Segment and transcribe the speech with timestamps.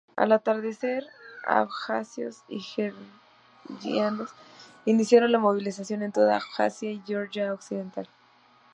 [0.15, 1.05] Al atardecer,
[1.45, 4.31] abjasios y georgianos
[4.85, 8.09] iniciaron la movilización en toda Abjasia y Georgia occidental.